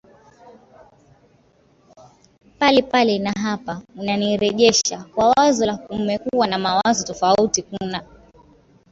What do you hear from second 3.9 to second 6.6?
unanirejesha kwa wazo la kumekuwa na